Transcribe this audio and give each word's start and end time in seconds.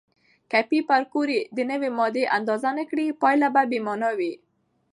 که 0.51 0.59
پېیر 0.69 1.03
کوري 1.13 1.39
د 1.55 1.59
نوې 1.71 1.89
ماده 1.99 2.23
اندازه 2.37 2.69
نه 2.77 2.83
کړي، 2.89 3.17
پایله 3.21 3.47
به 3.55 3.61
بې 3.69 3.79
معنا 3.87 4.09
وي. 4.17 4.33